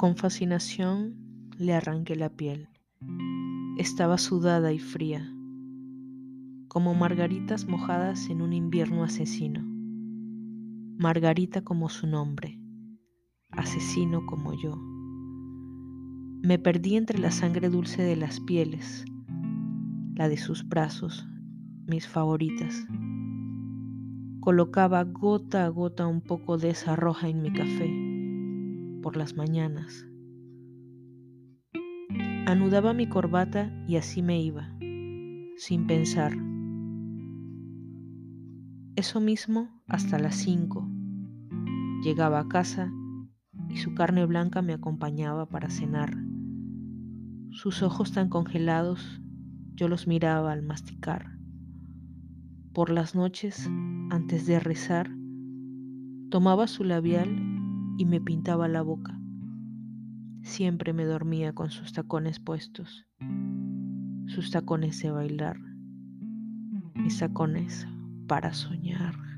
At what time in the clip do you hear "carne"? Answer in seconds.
43.94-44.26